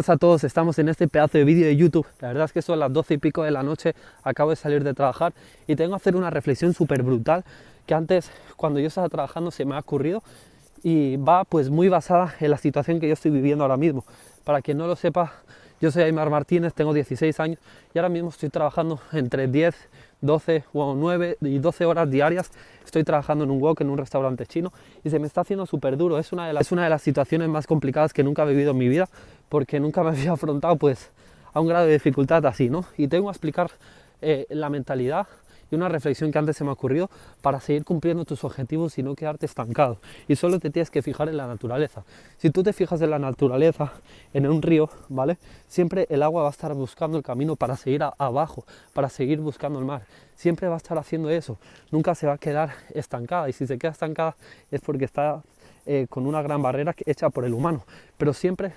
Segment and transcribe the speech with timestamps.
[0.00, 2.06] buenas a todos, estamos en este pedazo de vídeo de YouTube.
[2.20, 4.82] La verdad es que son las 12 y pico de la noche, acabo de salir
[4.82, 5.34] de trabajar
[5.66, 7.44] y tengo que hacer una reflexión súper brutal
[7.84, 10.22] que antes, cuando yo estaba trabajando, se me ha ocurrido
[10.82, 14.06] y va pues muy basada en la situación que yo estoy viviendo ahora mismo.
[14.42, 15.34] Para quien no lo sepa,
[15.82, 17.58] yo soy Aymar Martínez, tengo 16 años
[17.92, 19.74] y ahora mismo estoy trabajando entre 10,
[20.22, 22.50] 12 o 9 y 12 horas diarias.
[22.86, 24.72] Estoy trabajando en un wok, en un restaurante chino
[25.04, 26.18] y se me está haciendo súper duro.
[26.18, 28.70] Es una, de las, es una de las situaciones más complicadas que nunca he vivido
[28.70, 29.10] en mi vida
[29.50, 31.10] porque nunca me había afrontado pues
[31.52, 32.86] a un grado de dificultad así, ¿no?
[32.96, 33.70] Y tengo que explicar
[34.22, 35.26] eh, la mentalidad
[35.70, 37.10] y una reflexión que antes se me ha ocurrido
[37.42, 39.98] para seguir cumpliendo tus objetivos y no quedarte estancado.
[40.26, 42.02] Y solo te tienes que fijar en la naturaleza.
[42.38, 43.92] Si tú te fijas en la naturaleza,
[44.34, 45.38] en un río, ¿vale?
[45.68, 49.78] Siempre el agua va a estar buscando el camino para seguir abajo, para seguir buscando
[49.78, 50.02] el mar.
[50.34, 51.58] Siempre va a estar haciendo eso.
[51.92, 53.48] Nunca se va a quedar estancada.
[53.48, 54.36] Y si se queda estancada
[54.70, 55.42] es porque está
[55.86, 57.84] eh, con una gran barrera hecha por el humano.
[58.18, 58.72] Pero siempre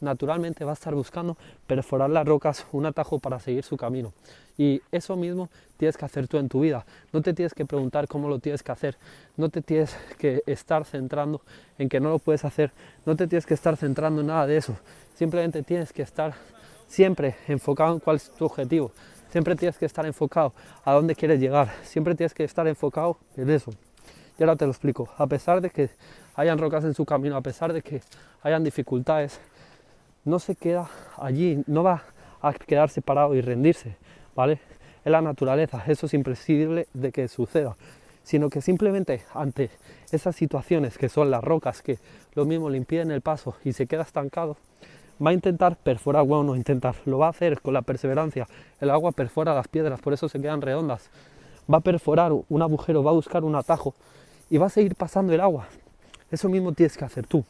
[0.00, 1.36] naturalmente va a estar buscando
[1.66, 4.12] perforar las rocas, un atajo para seguir su camino.
[4.58, 6.86] Y eso mismo tienes que hacer tú en tu vida.
[7.12, 8.96] No te tienes que preguntar cómo lo tienes que hacer.
[9.36, 11.42] No te tienes que estar centrando
[11.78, 12.72] en que no lo puedes hacer.
[13.04, 14.76] No te tienes que estar centrando en nada de eso.
[15.14, 16.34] Simplemente tienes que estar
[16.88, 18.92] siempre enfocado en cuál es tu objetivo.
[19.30, 21.70] Siempre tienes que estar enfocado a dónde quieres llegar.
[21.82, 23.72] Siempre tienes que estar enfocado en eso.
[24.38, 25.08] Y ahora te lo explico.
[25.18, 25.90] A pesar de que
[26.34, 28.02] hayan rocas en su camino, a pesar de que
[28.42, 29.40] hayan dificultades,
[30.26, 32.02] no se queda allí, no va
[32.42, 33.96] a quedar separado y rendirse,
[34.34, 34.60] ¿vale?
[35.04, 37.76] Es la naturaleza, eso es imprescindible de que suceda,
[38.24, 39.70] sino que simplemente ante
[40.10, 41.98] esas situaciones que son las rocas que
[42.34, 44.56] lo mismo le impiden el paso y se queda estancado,
[45.24, 48.48] va a intentar perforar, bueno, no intentar, lo va a hacer con la perseverancia.
[48.80, 51.08] El agua perfora las piedras, por eso se quedan redondas.
[51.72, 53.94] Va a perforar un agujero, va a buscar un atajo
[54.50, 55.68] y va a seguir pasando el agua.
[56.32, 57.44] Eso mismo tienes que hacer tú.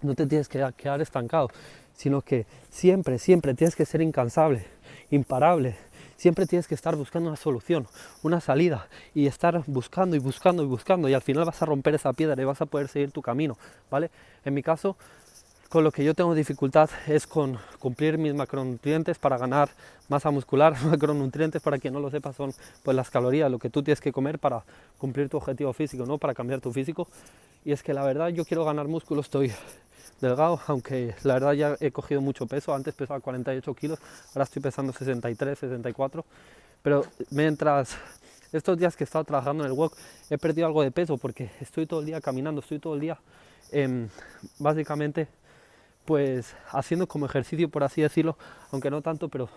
[0.00, 1.50] No te tienes que quedar estancado
[1.96, 4.64] sino que siempre, siempre tienes que ser incansable,
[5.10, 5.76] imparable.
[6.16, 7.86] Siempre tienes que estar buscando una solución,
[8.22, 11.94] una salida y estar buscando y buscando y buscando y al final vas a romper
[11.96, 13.58] esa piedra y vas a poder seguir tu camino,
[13.90, 14.10] ¿vale?
[14.44, 14.96] En mi caso,
[15.74, 19.70] con lo que yo tengo dificultad es con cumplir mis macronutrientes para ganar
[20.08, 20.76] masa muscular.
[20.84, 24.12] Macronutrientes, para quien no lo sepa, son pues las calorías, lo que tú tienes que
[24.12, 24.62] comer para
[24.98, 26.18] cumplir tu objetivo físico, ¿no?
[26.18, 27.08] Para cambiar tu físico.
[27.64, 29.50] Y es que la verdad yo quiero ganar músculo, estoy
[30.20, 33.98] delgado, aunque la verdad ya he cogido mucho peso, antes pesaba 48 kilos,
[34.34, 36.24] ahora estoy pesando 63, 64,
[36.82, 37.96] pero mientras
[38.52, 39.96] estos días que he estado trabajando en el walk
[40.30, 43.18] he perdido algo de peso porque estoy todo el día caminando, estoy todo el día
[43.72, 44.08] em,
[44.58, 45.26] básicamente
[46.04, 48.36] pues haciendo como ejercicio por así decirlo,
[48.70, 49.48] aunque no tanto, pero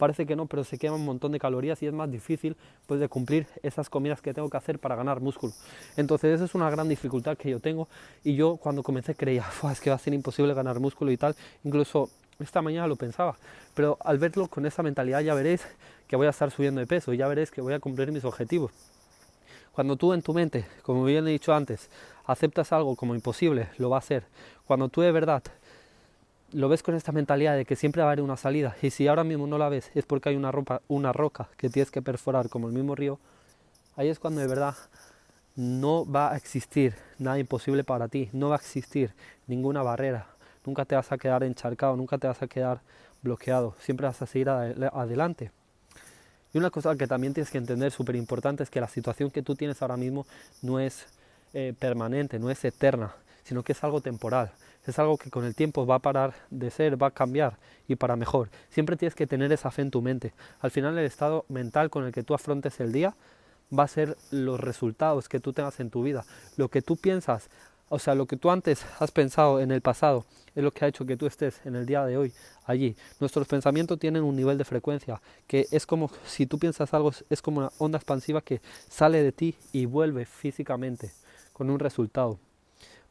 [0.00, 2.56] parece que no, pero se quema un montón de calorías y es más difícil
[2.86, 5.52] pues de cumplir esas comidas que tengo que hacer para ganar músculo.
[5.96, 7.86] Entonces esa es una gran dificultad que yo tengo
[8.24, 11.36] y yo cuando comencé creía, es que va a ser imposible ganar músculo y tal,
[11.62, 12.08] incluso
[12.40, 13.36] esta mañana lo pensaba,
[13.74, 15.66] pero al verlo con esa mentalidad ya veréis
[16.08, 18.72] que voy a estar subiendo de peso, ya veréis que voy a cumplir mis objetivos.
[19.72, 21.90] Cuando tú en tu mente, como bien he dicho antes,
[22.26, 24.24] aceptas algo como imposible, lo va a hacer.
[24.66, 25.42] Cuando tú de verdad
[26.52, 29.06] lo ves con esta mentalidad de que siempre va a haber una salida y si
[29.06, 32.02] ahora mismo no la ves es porque hay una, ropa, una roca que tienes que
[32.02, 33.18] perforar como el mismo río,
[33.96, 34.74] ahí es cuando de verdad
[35.56, 39.12] no va a existir nada imposible para ti, no va a existir
[39.46, 40.26] ninguna barrera,
[40.64, 42.80] nunca te vas a quedar encharcado, nunca te vas a quedar
[43.22, 45.50] bloqueado, siempre vas a seguir adelante.
[46.52, 49.42] Y una cosa que también tienes que entender súper importante es que la situación que
[49.42, 50.26] tú tienes ahora mismo
[50.62, 51.06] no es
[51.52, 54.50] eh, permanente, no es eterna, sino que es algo temporal
[54.86, 57.96] es algo que con el tiempo va a parar de ser, va a cambiar y
[57.96, 58.50] para mejor.
[58.70, 60.32] Siempre tienes que tener esa fe en tu mente.
[60.60, 63.14] Al final el estado mental con el que tú afrontes el día
[63.76, 66.24] va a ser los resultados que tú tengas en tu vida.
[66.56, 67.48] Lo que tú piensas,
[67.88, 70.24] o sea, lo que tú antes has pensado en el pasado,
[70.54, 72.32] es lo que ha hecho que tú estés en el día de hoy
[72.64, 72.96] allí.
[73.20, 77.42] Nuestros pensamientos tienen un nivel de frecuencia que es como si tú piensas algo, es
[77.42, 81.12] como una onda expansiva que sale de ti y vuelve físicamente
[81.52, 82.38] con un resultado.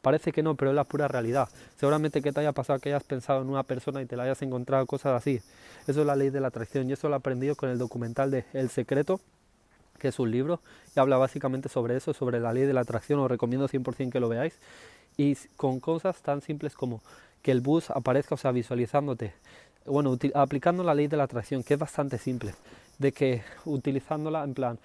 [0.02, 1.48] Parece que no, pero es la pura realidad.
[1.76, 4.40] Seguramente que te haya pasado que hayas pensado en una persona y te la hayas
[4.42, 5.42] encontrado cosas así.
[5.86, 8.30] Eso es la ley de la atracción y eso lo he aprendido con el documental
[8.30, 9.20] de El Secreto,
[9.98, 10.60] que es un libro
[10.96, 13.20] y habla básicamente sobre eso, sobre la ley de la atracción.
[13.20, 14.58] Os recomiendo 100% que lo veáis.
[15.18, 17.02] Y con cosas tan simples como
[17.42, 19.34] que el bus aparezca, o sea, visualizándote.
[19.84, 22.54] Bueno, aplicando la ley de la atracción, que es bastante simple.
[22.98, 24.78] De que utilizándola en plan,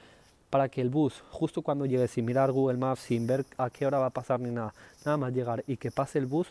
[0.55, 3.85] para que el bus, justo cuando llegue, sin mirar Google Maps, sin ver a qué
[3.85, 4.73] hora va a pasar ni nada,
[5.03, 6.47] nada más llegar y que pase el bus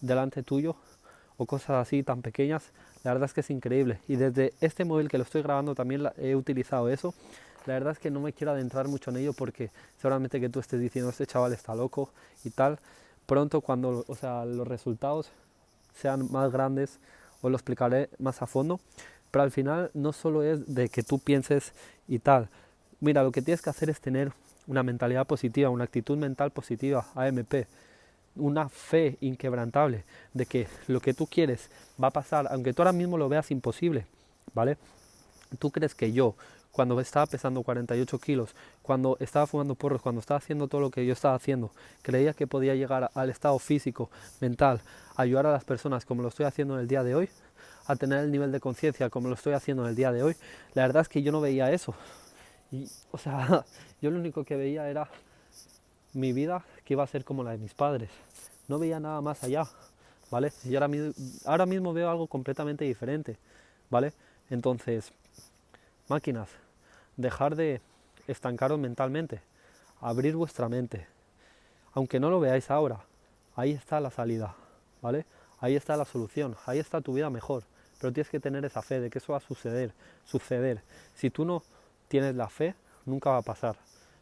[0.00, 0.74] delante tuyo
[1.36, 2.70] o cosas así tan pequeñas,
[3.04, 3.98] la verdad es que es increíble.
[4.08, 7.12] Y desde este móvil que lo estoy grabando también he utilizado eso.
[7.66, 10.58] La verdad es que no me quiero adentrar mucho en ello porque seguramente que tú
[10.58, 12.08] estés diciendo este chaval está loco
[12.44, 12.78] y tal.
[13.26, 15.30] Pronto cuando o sea, los resultados
[15.94, 17.00] sean más grandes
[17.42, 18.80] os lo explicaré más a fondo,
[19.30, 21.74] pero al final no solo es de que tú pienses
[22.08, 22.48] y tal.
[23.02, 24.32] Mira, lo que tienes que hacer es tener
[24.68, 27.66] una mentalidad positiva, una actitud mental positiva, AMP,
[28.36, 31.68] una fe inquebrantable de que lo que tú quieres
[32.00, 34.06] va a pasar, aunque tú ahora mismo lo veas imposible,
[34.54, 34.78] ¿vale?
[35.58, 36.36] ¿Tú crees que yo,
[36.70, 41.04] cuando estaba pesando 48 kilos, cuando estaba fumando porros, cuando estaba haciendo todo lo que
[41.04, 41.72] yo estaba haciendo,
[42.02, 44.10] creía que podía llegar al estado físico,
[44.40, 44.80] mental,
[45.16, 47.28] ayudar a las personas como lo estoy haciendo en el día de hoy,
[47.88, 50.36] a tener el nivel de conciencia como lo estoy haciendo en el día de hoy?
[50.74, 51.96] La verdad es que yo no veía eso.
[52.72, 53.64] Y, o sea,
[54.00, 55.08] yo lo único que veía era
[56.14, 58.10] mi vida que iba a ser como la de mis padres.
[58.66, 59.64] No veía nada más allá,
[60.30, 60.52] ¿vale?
[60.64, 60.88] Y ahora,
[61.44, 63.36] ahora mismo veo algo completamente diferente,
[63.90, 64.12] ¿vale?
[64.50, 65.12] Entonces,
[66.08, 66.48] máquinas,
[67.16, 67.80] dejar de
[68.26, 69.42] estancaros mentalmente,
[70.00, 71.06] abrir vuestra mente.
[71.94, 73.00] Aunque no lo veáis ahora,
[73.54, 74.54] ahí está la salida,
[75.02, 75.26] ¿vale?
[75.60, 77.64] Ahí está la solución, ahí está tu vida mejor.
[78.00, 79.92] Pero tienes que tener esa fe de que eso va a suceder,
[80.24, 80.82] suceder.
[81.14, 81.62] Si tú no
[82.12, 82.74] tienes la fe,
[83.06, 83.74] nunca va a pasar.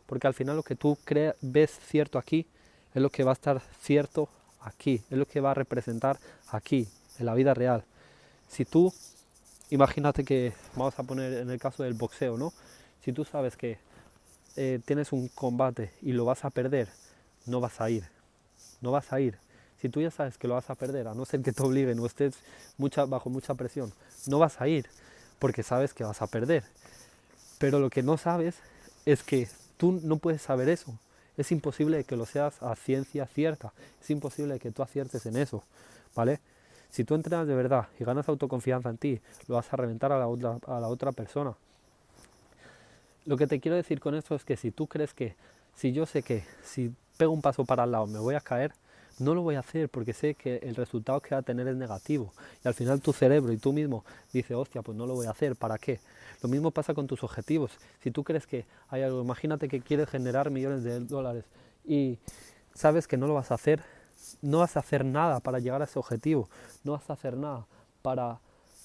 [0.06, 0.96] Porque al final lo que tú
[1.42, 2.46] ves cierto aquí
[2.94, 4.28] es lo que va a estar cierto
[4.60, 6.16] aquí, es lo que va a representar
[6.52, 6.87] aquí,
[7.19, 7.82] en la vida real.
[8.48, 8.94] Si tú,
[9.70, 12.52] imagínate que, vamos a poner en el caso del boxeo, ¿no?
[13.04, 13.78] Si tú sabes que
[14.54, 16.86] eh, tienes un combate y lo vas a perder,
[17.46, 18.04] no vas a ir,
[18.81, 19.36] no vas a ir.
[19.81, 21.98] Si tú ya sabes que lo vas a perder, a no ser que te obliguen
[21.98, 22.34] o estés
[23.08, 23.93] bajo mucha presión,
[24.28, 24.86] no vas a ir
[25.40, 26.62] porque sabes que vas a perder.
[27.60, 28.56] Pero lo que no sabes
[29.06, 29.46] es que
[29.80, 30.98] Tú no puedes saber eso.
[31.38, 33.72] Es imposible que lo seas a ciencia cierta.
[33.98, 35.64] Es imposible que tú aciertes en eso.
[36.14, 36.38] ¿Vale?
[36.90, 40.18] Si tú entrenas de verdad y ganas autoconfianza en ti, lo vas a reventar a
[40.18, 41.54] la otra, a la otra persona.
[43.24, 45.34] Lo que te quiero decir con esto es que si tú crees que,
[45.74, 48.74] si yo sé que si pego un paso para el lado me voy a caer,
[49.20, 51.76] no lo voy a hacer porque sé que el resultado que va a tener es
[51.76, 52.32] negativo.
[52.64, 55.31] Y al final tu cerebro y tú mismo dices, hostia, pues no lo voy a
[55.31, 56.00] hacer, ¿para qué?
[56.43, 57.72] Lo mismo pasa con tus objetivos.
[58.02, 61.44] Si tú crees que hay algo, imagínate que quieres generar millones de dólares
[61.84, 62.19] y
[62.75, 63.82] sabes que no lo vas a hacer,
[64.43, 66.49] no vas a hacer nada para llegar a ese objetivo,
[66.84, 67.67] no vas a hacer nada
[68.02, 68.40] para,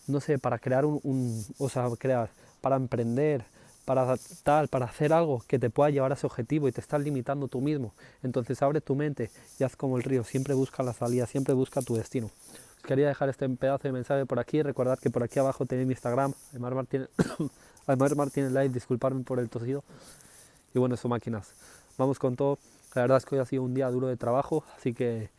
[0.08, 2.30] no sé, para crear un, un o sea, crear,
[2.62, 3.46] para emprender,
[3.86, 7.02] para tal, para hacer algo que te pueda llevar a ese objetivo y te estás
[7.02, 7.94] limitando tú mismo.
[8.24, 9.30] Entonces abre tu mente
[9.60, 12.32] y haz como el río, siempre busca la salida, siempre busca tu destino.
[12.84, 15.94] quería dejar este pedazo de mensaje por aquí, recordad que por aquí abajo tenéis mi
[15.94, 17.10] Instagram, Aymar Martínez,
[17.88, 19.84] Aymar Martínez Live, disculparme por el tosido.
[20.74, 21.54] Y bueno, eso máquinas.
[21.98, 22.60] Vamos con todo.
[22.94, 25.30] La verdad es que hoy ha sido un día duro de trabajo, así que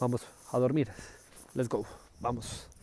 [0.00, 0.22] vamos
[0.52, 0.88] a dormir.
[1.54, 1.84] Let's go.
[2.20, 2.73] Vamos.